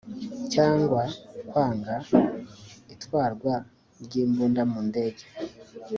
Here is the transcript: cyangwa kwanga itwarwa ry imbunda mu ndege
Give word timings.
cyangwa 0.53 1.01
kwanga 1.49 1.95
itwarwa 2.93 3.53
ry 4.03 4.13
imbunda 4.23 4.61
mu 4.71 4.79
ndege 4.89 5.23